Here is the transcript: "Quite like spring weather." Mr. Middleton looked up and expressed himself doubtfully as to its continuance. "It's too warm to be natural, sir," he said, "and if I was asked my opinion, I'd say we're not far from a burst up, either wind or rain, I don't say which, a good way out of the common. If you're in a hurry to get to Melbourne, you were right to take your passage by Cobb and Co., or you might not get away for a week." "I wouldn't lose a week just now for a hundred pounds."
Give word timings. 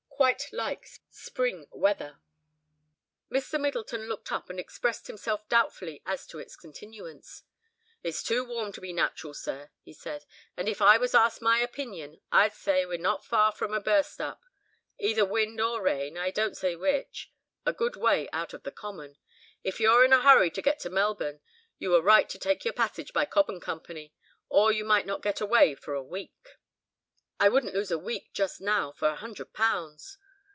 "Quite 0.21 0.49
like 0.53 0.87
spring 1.09 1.65
weather." 1.71 2.19
Mr. 3.31 3.59
Middleton 3.59 4.05
looked 4.05 4.31
up 4.31 4.51
and 4.51 4.59
expressed 4.59 5.07
himself 5.07 5.49
doubtfully 5.49 6.03
as 6.05 6.27
to 6.27 6.37
its 6.37 6.55
continuance. 6.55 7.41
"It's 8.03 8.21
too 8.21 8.45
warm 8.45 8.71
to 8.73 8.81
be 8.81 8.93
natural, 8.93 9.33
sir," 9.33 9.71
he 9.81 9.93
said, 9.93 10.25
"and 10.55 10.69
if 10.69 10.79
I 10.79 10.99
was 10.99 11.15
asked 11.15 11.41
my 11.41 11.57
opinion, 11.57 12.21
I'd 12.31 12.53
say 12.53 12.85
we're 12.85 12.99
not 12.99 13.25
far 13.25 13.51
from 13.51 13.73
a 13.73 13.81
burst 13.81 14.21
up, 14.21 14.43
either 14.99 15.25
wind 15.25 15.59
or 15.59 15.81
rain, 15.81 16.19
I 16.19 16.29
don't 16.29 16.55
say 16.55 16.75
which, 16.75 17.31
a 17.65 17.73
good 17.73 17.95
way 17.95 18.29
out 18.31 18.53
of 18.53 18.61
the 18.61 18.71
common. 18.71 19.17
If 19.63 19.79
you're 19.79 20.05
in 20.05 20.13
a 20.13 20.21
hurry 20.21 20.51
to 20.51 20.61
get 20.61 20.77
to 20.81 20.91
Melbourne, 20.91 21.41
you 21.79 21.89
were 21.89 22.01
right 22.03 22.29
to 22.29 22.37
take 22.37 22.63
your 22.63 22.75
passage 22.75 23.11
by 23.11 23.25
Cobb 23.25 23.49
and 23.49 23.59
Co., 23.61 23.81
or 24.49 24.71
you 24.71 24.85
might 24.85 25.07
not 25.07 25.23
get 25.23 25.41
away 25.41 25.73
for 25.73 25.95
a 25.95 26.03
week." 26.03 26.57
"I 27.43 27.49
wouldn't 27.49 27.73
lose 27.73 27.89
a 27.89 27.97
week 27.97 28.33
just 28.33 28.61
now 28.61 28.91
for 28.91 29.07
a 29.07 29.15
hundred 29.15 29.51
pounds." 29.51 30.19